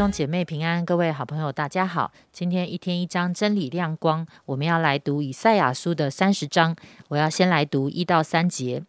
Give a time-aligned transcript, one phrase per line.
[0.00, 2.10] 兄姐妹平安，各位好朋友大家好。
[2.32, 6.74] 今天一天一章真理亮光，我们要来读以赛亚书的三十章。
[7.08, 8.82] 我要先来读一到三节。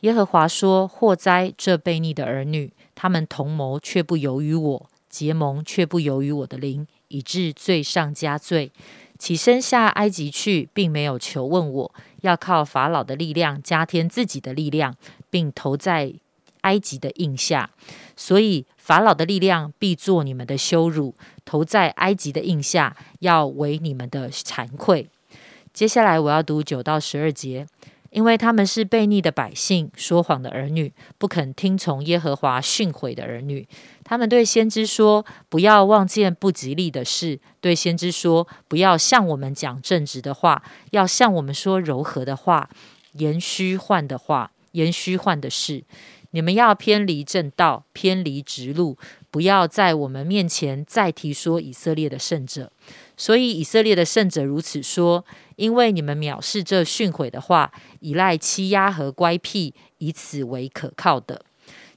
[0.00, 8.70] 耶和华说：“祸灾这悖逆的儿女，他们同谋却不由于我，结盟却不由于我的灵，以致罪上加罪。
[9.18, 14.94] 起身下埃及去，并没有求问我，要靠法老的力量加添自己的力量，
[15.30, 16.12] 并投在
[16.62, 17.70] 埃及的印下。
[18.16, 25.08] 所以。”法老的力量必做你们的羞辱，投在埃及的印下，要为你们的惭愧。
[25.72, 27.64] 接下来我要读九到十二节，
[28.10, 33.68] 因为他们是悖逆的百姓，说谎的儿女，不肯听从耶和华训诲的儿女。
[34.02, 40.60] 他们对先知说：“不要望见不吉利的事。”对先知说：“不要向我们讲正直的话，
[40.90, 42.68] 要向我们说柔和的话，
[43.12, 45.84] 言虚幻的话，言虚幻的事。”
[46.32, 48.98] 你们要偏离正道，偏离直路，
[49.30, 52.70] 不要在我们面前再提说以色列的圣者。
[53.16, 55.24] 所以以色列的圣者如此说：
[55.56, 61.44] 因为你们藐视这训诲的话，依赖欺压和乖僻，以此为可靠的。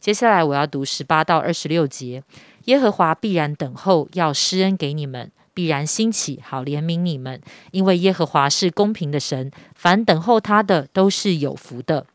[0.00, 2.24] 接下来我要读十八到二十六节：
[2.64, 7.40] 耶和华必然等候，要施恩给你们；必然兴起，好怜悯你们。
[7.70, 12.06] 因为耶和华是公平的神，凡等候他的都是有福的。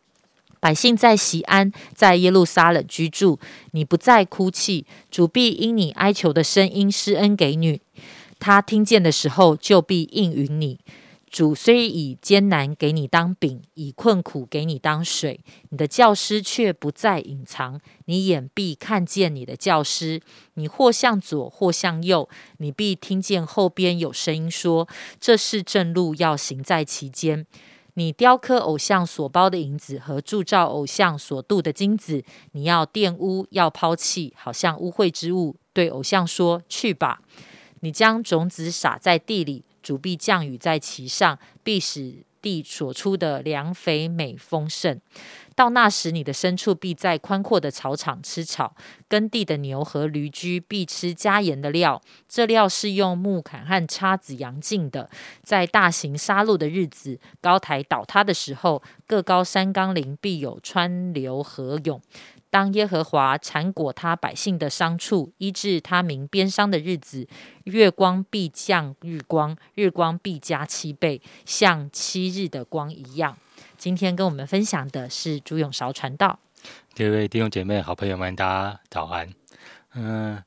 [0.59, 3.39] 百姓在西安，在耶路撒冷居住，
[3.71, 7.81] 你不再哭泣，主必因你哀求的声音施恩给你。
[8.39, 10.79] 他听见的时候，就必应允你。
[11.29, 20.21] 主虽以艰难给你当饼，以困苦给你当水，你的教师却不再隐藏，你眼必看见你的教师。
[20.53, 24.87] 你或向左，或向右，你必听见后边有声音说
[25.19, 27.45] ：“这是正路，要行在其间。”
[27.97, 35.55] 你雕刻偶像所包的银子和铸造偶像所镀的金子，你要玷污，要抛弃，好像污秽之物。
[35.73, 37.21] 对偶像说：“去吧。”
[37.81, 45.01] 你将种子撒在地里，主必降雨在其上，必使地所出的粮肥美丰盛。
[45.53, 48.75] 到那时，你的牲畜必在宽阔的草场吃草，
[49.09, 52.01] 耕地的牛和驴驹必吃加盐的料。
[52.29, 55.09] 这料是用木砍和叉子扬进的。
[55.43, 61.99] 在大型杀戮的日子，高台倒塌的时候，各高山冈陵必有川流河涌。
[62.57, 67.27] 当耶和华铲果他百姓的伤处，医治他民边伤的日子，
[67.65, 73.37] 月光必降日光，日光必加七倍，像七日的光一样。
[73.77, 76.39] 今天跟我们分享的是朱永韶传道。
[76.95, 79.31] 各位弟兄姐妹、好朋友们，大家早安。
[79.93, 80.41] 嗯，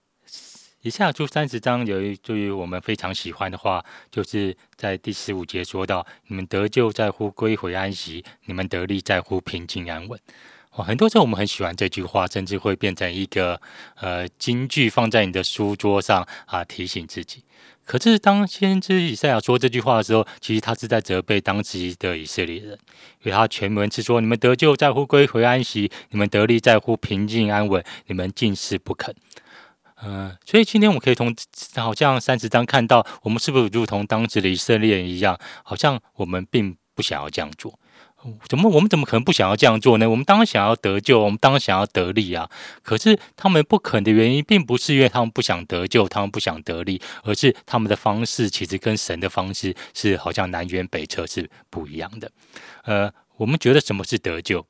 [0.82, 10.18] 以下出三十章有一句我们非常喜欢的话，就是在第十五节说到：“你们得救在乎归回安息，你们得力在乎平静安稳。”
[10.76, 13.60] 哇，很多时候我们很喜欢这句话，甚至会变成一个
[13.96, 17.42] 呃金句，放在你的书桌上啊，提醒自己。
[17.84, 22.78] 可是，当先知以赛亚说这句话的时候，其实他是在责备当时的以色列人，
[23.22, 29.12] 因为他全文是说：“你们得救在乎归回安息，你们得利在乎平静安稳，你们尽是不肯。”
[30.02, 31.34] 嗯，所以今天我们可以从
[31.74, 37.76] 好像三十章看到，我们是不是如同当时的以色列人一样，好像我们并不想要这样做。
[38.48, 38.68] 怎么？
[38.70, 40.08] 我们怎么可能不想要这样做呢？
[40.08, 42.50] 我们当然想要得救，我们当然想要得利啊！
[42.82, 52.30] 可是他们不肯的原因，并不是因为他们不想得救，他们不想得利，而是他们的方式其实跟神的方式是好像南辕北辙，是不一样的。
[52.84, 54.66] 呃，我们觉得什么是得救？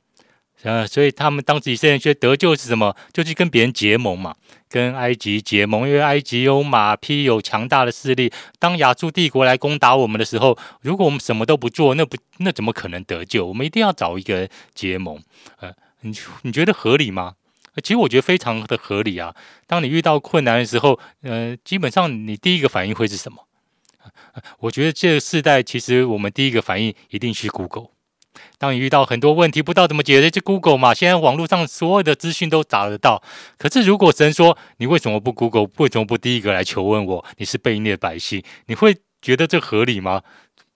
[0.63, 2.95] 呃，所以他们当时以色列人觉得得救是什么？
[3.13, 4.35] 就是跟别人结盟嘛，
[4.69, 8.31] 跟埃及结盟，因为埃及有马匹，有强大的势力。
[8.59, 13.47] 当亚述帝国来攻打我们的时候，如果我们什么都不做，那不那怎么可能得救？
[13.47, 15.23] 我们一定要找一个结盟。
[15.61, 15.73] 呃，
[16.03, 17.35] 你你觉得合理吗？
[17.83, 19.35] 其实我觉得非常的合理啊。
[19.67, 23.47] 当你遇到困难的时候，呃，基本上你第一个反应会是什么？
[24.59, 27.89] 我觉得这个世代其实我们第一个反应一定是 Google。
[28.61, 30.93] 当你遇到很多问题不知道怎么解决，就 Google 嘛。
[30.93, 33.23] 现在网络上所有的资讯都找得到。
[33.57, 37.25] 可是如果神说你为什么不 Google，为什么不第一个来求问我？
[37.39, 40.21] 你是被逆的百姓，你会觉得这合理吗？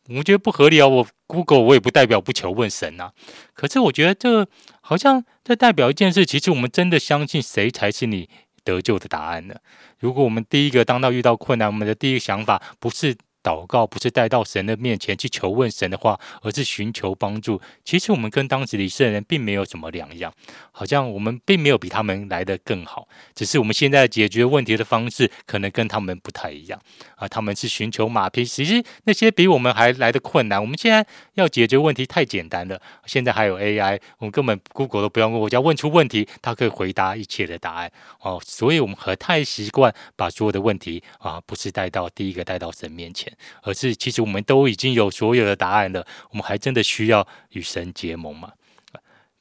[0.08, 0.88] 我觉得不合理啊。
[0.88, 3.12] 我 Google 我也不代表不求问神啊。
[3.52, 4.48] 可是我觉得这
[4.80, 8.30] 好像这代表一件事，其实我们真的相信谁才是你
[8.64, 9.56] 得救的答案呢？
[9.98, 13.14] 如果我们第一个当到遇到困难，我们的第一个想法不是
[13.44, 17.60] 祷告，不是带到神的面前去求问神的话，而是寻求帮助。
[17.84, 20.32] 其实我们跟当时以色列人并没有什么两样，
[20.72, 26.80] 好像我们并没有比他们来得更好，只是我们现在解决问题的方式可能跟他们不太一样
[27.16, 27.28] 啊。
[27.28, 30.58] 他们是寻求马匹，其实那些比我们还来的困难。
[30.58, 38.40] 我们现在要解决问题太简单了，现在还有 AI，我们根本 Google 都不用问，我只要问出问题，它可以回答一切的答案哦。
[38.42, 48.52] 所以我们和太习惯把所有的问题啊，不是带到第一个带到神面前，而是其实我们都已经有所有的答案了，我们还真的需要与神结盟吗？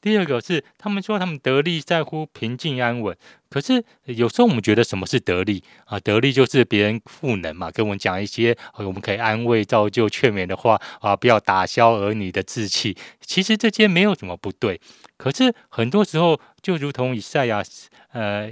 [0.01, 3.15] 第二个是，他们说他们得力在乎平静安稳，
[3.49, 5.97] 可是有时候我们觉得什么是得力啊？
[5.97, 12.97] 得力就是别人赋能嘛，跟我们讲一些我们可以安慰、造就、劝勉的话啊，不要打消儿女的志气。
[13.21, 14.81] 其实这些没有什么不对，
[15.15, 17.63] 可是很多时候就如同以赛亚
[18.11, 18.51] 呃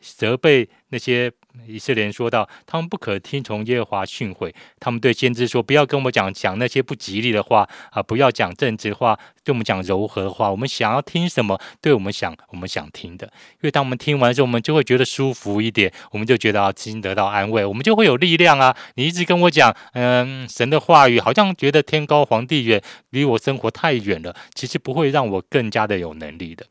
[0.00, 1.32] 责备那些。
[1.66, 4.52] 以色列人说道：“他们不可听从耶和华训诲。
[4.78, 8.02] 他们对先知说：‘不要跟我讲讲那些不吉利的话啊！
[8.02, 10.50] 不要讲正直话，对我们讲柔和的话。
[10.50, 13.26] 我们想要听什么，对我们想我们想听的。
[13.26, 18.76] 因为当我们听完之后，我们就会觉得舒服一点，我们就觉得啊，心得到安慰，我们就会有力量啊！
[18.94, 22.80] 你一直跟我讲，嗯，神的话语好像觉得天高皇帝远，
[23.10, 24.36] 离我生活太远了。
[24.54, 26.66] 其实不会让我更加的有能力的。”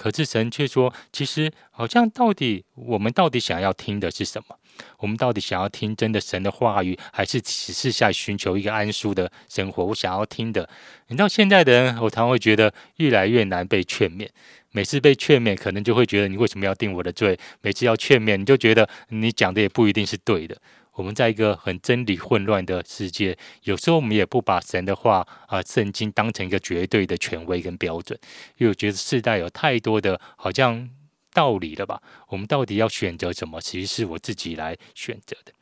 [0.00, 4.56] 可是神却说：“其实好像到底我们到底想要听的是什么？
[5.00, 9.84] 我们到底想要听真的神的话语，还是只是在寻求一个安舒的生活？
[9.84, 10.66] 我想要听的。
[11.08, 14.26] 你知道现在的人，我常会觉得越来越难被劝勉。
[14.70, 17.38] 每次被劝勉，可能就会觉得你为什么要定我的罪？
[17.60, 20.56] 每次要劝勉，你就觉得你讲的也不一定是对的。”
[20.92, 28.18] 我们在一个很真理混乱的世界，有时候我们也不把神的话啊、圣经当成一个绝对的权威跟标准，
[28.56, 30.90] 因为我觉得世代有太多的好像
[31.32, 32.02] 道理了吧？
[32.28, 33.60] 我们到底要选择什么？
[33.60, 35.52] 其实是我自己来选择的。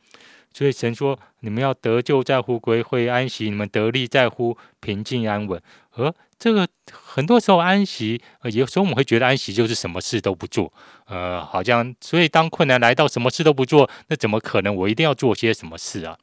[0.52, 5.60] 所以神说：“你们要得救在乎归会安息，你们得力在乎平静安稳。”
[5.94, 10.72] 而这个很多时候安息，有时候我们会觉得安息就是什么事都不做，
[11.06, 14.74] 呃，好像所以当困难来到，什么事都不做，那怎么可能？
[14.74, 16.16] 我一定要做些什么事啊？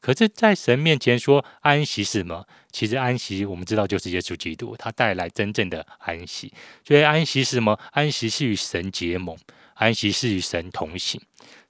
[0.00, 2.46] 可是，在神面前说安息是什么？
[2.72, 6.50] 其实安息我们知道就是耶稣基督，他带来真正的安息。
[6.86, 7.78] 所以安息是什么？
[7.92, 9.36] 安息是与神结盟，
[9.78, 11.20] 安息是与神同行。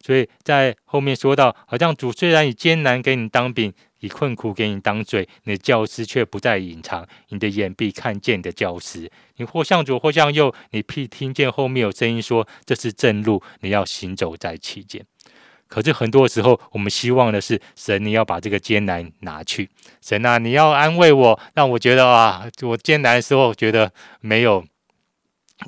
[0.04, 3.72] 所以在后面说到，好像主虽然以艰难给你当饼。
[4.00, 9.10] 以困苦给你当嘴，你的教师却不再隐藏，你的眼必看见你的教师。
[9.38, 15.04] 你或向左或向右，你必听见后面有声音说：“这是正路，你要行走在其间。”
[15.66, 19.68] 可是很多时候，我们希望的是神，你要把这个艰难拿去。
[20.00, 24.64] 神啊，你要安慰我，让我觉得啊，我艰难的时候觉得没有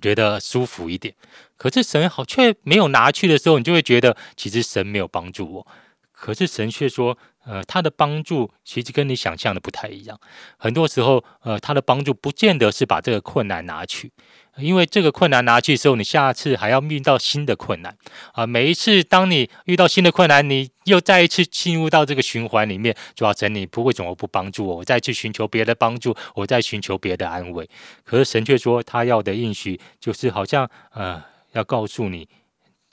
[0.01, 1.13] 觉得舒服一点。
[1.61, 5.67] 可是神好却没有拿去的时候，你就会觉得其实神没有帮助我。
[6.11, 7.19] 可是神却说。
[7.47, 10.21] 呃，他的帮助其实跟你想象的不太一样。
[10.59, 14.13] 很多时候，呃，他的帮助不见得是把这个困难拿去，
[14.59, 17.97] 因为这个困难拿去之后，你下次还要遇到新的困难
[18.35, 18.47] 啊。
[18.47, 24.77] 每一次当你遇到新的困难，你又再一次进入到这个循环里面，主要神你不会怎么不帮助我？
[24.77, 27.67] 我再去寻求别的帮助，我再寻求别的安慰。
[28.05, 32.29] 可是神却说，他要的应许就是好像呃，要告诉你。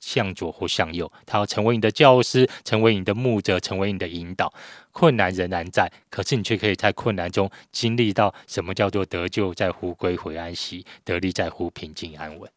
[0.00, 4.54] 向左或向右，他要成为你的教师，成为你的牧者，成为你的引导。
[4.92, 12.48] 困难仍然在，可是你却可以在困难中经历到什么叫做得救在乎归回安息，得力在乎平静安稳。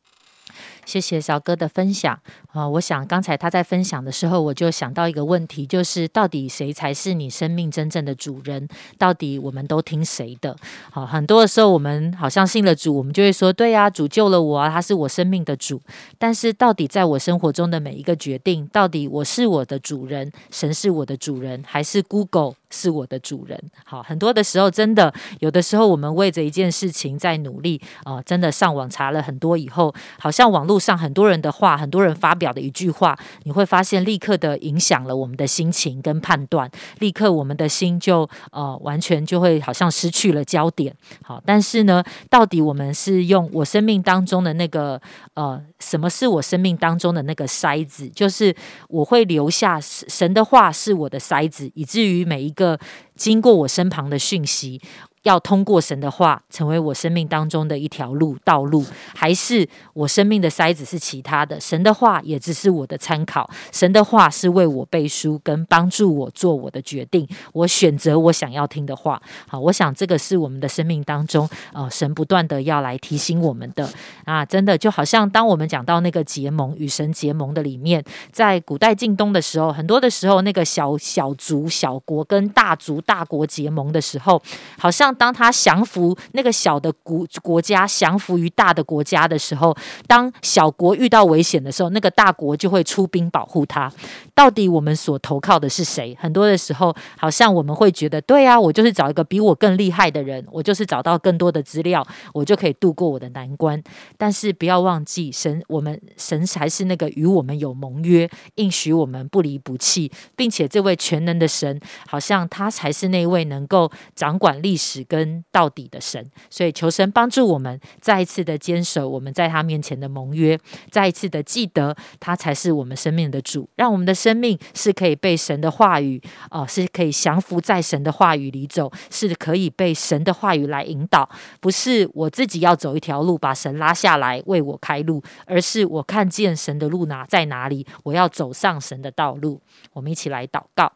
[0.86, 2.20] 谢谢小哥的分享
[2.52, 2.68] 啊！
[2.68, 8.68] 我想刚才他在分享的时候，我就想到一个问题，就是到底谁才是你生命真正的主人？
[8.98, 10.56] 到底我们都听谁的？
[10.90, 15.82] 好，很多的时候我们好像信了主，我们就会说：对呀，主救了我啊，他是我生命的主。
[16.18, 22.56] 但是到底在我生活中的每一个决定，到底我是我的主人，神是我的主人，还是 Google？
[22.74, 33.14] 是我的主人，好，很多的时候，真的有的时候，我们为着一件事情在努力啊，真的上网查了很多以后，好像网络路上很多人的话，很多人发表的一句话，
[33.44, 40.96] 你会发现立刻的影响了我们的心情跟判断，立刻我们的心就呃完全就会好像失去了焦点。
[41.22, 45.02] 好，但是呢，到底我们是用我生命当中的那个
[45.34, 48.08] 呃，什么是我生命当中的那个筛子？
[48.08, 48.56] 就是
[48.88, 52.50] 我会留下神的话是我的筛子，以至于每一。
[52.52, 52.78] 个
[53.16, 54.82] 经过我身旁的讯息，
[55.24, 61.60] 要通过神的话，成为我生命当中的一条路道路，还是我生命的筛子是其他的？
[61.60, 67.28] 神的话也只是我的参考，神的话是为我背书，跟帮助我做我的决定。
[67.54, 69.22] 我选择我想要听的话。
[69.48, 73.88] 好，我想这个是我们的生命当中，呃，神不断的要来提醒我们的
[74.26, 84.42] 啊，真的就好像当我们讲到那个结盟与神结盟的里面，在古代晋东的时候，很多的时候，那个小小族小国跟大族大国结盟的时候，
[84.80, 85.11] 好像。
[85.16, 89.76] 当他降服那个小的国国家，降服于大的国家的时候，
[90.08, 93.92] 当小国遇到危险的时候，那个大国就会出兵保护他。
[94.34, 96.18] 到底我们所投靠的是谁？
[96.20, 103.82] 很多的时候，好像我们会觉得，对啊，我就是找一个比我更厉害的人，我就是找到更多的资料，我就可以度过我的难关。
[104.18, 115.01] 但是不要忘记，神，我们神才是那个与我们有盟约，应许我们不离不弃，并且这位全能的神，好像他才是那位能够掌管历史。
[115.04, 131.30] 跟到底的神，所以求神帮助我们再一次的坚守我们在他面前的盟约，再一次的记得他才是我们生命的主，让我们的生命是可以被神的话语哦，是可以降服在神的话语里走，是可以被神的话语来引导，
[131.60, 139.62] 不是我自己要走一条路把神拉下来为我开路，而是我看见神的路哪在哪里，我要走上神的道路。
[139.94, 140.92] 我们一起来祷告，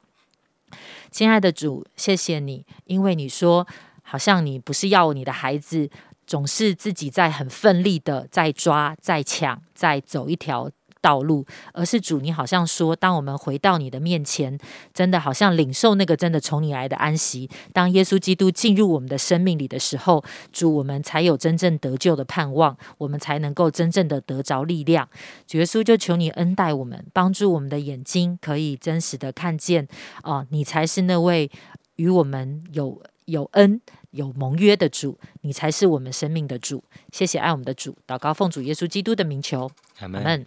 [1.11, 3.65] 亲爱的主，谢谢你，因为你说。
[4.07, 5.89] 好像你不是要你的孩子
[6.25, 10.69] 总是自己在很奋力的在抓、在抢、在走一条
[11.01, 14.57] 道路，而是主，你好像说，当我们回到你的面前，
[14.91, 17.47] 真的好像领受那个真的从你来的安息。
[17.71, 25.07] 当耶稣基督进入我们的生命里的时候，主，我们才有真正得救的盼望，我们才能够真正的得着力量。
[25.45, 29.87] 主耶稣，就求你恩待我们，帮助我们的眼睛可以真实的看见，
[30.23, 31.51] 哦，你才是那位
[31.97, 32.99] 与我们有。
[33.25, 36.83] 有恩有盟约的主，你才是我们生命的主。
[37.11, 40.45] 谢谢爱我们的主，祷告奉主耶稣基督的名求，阿门。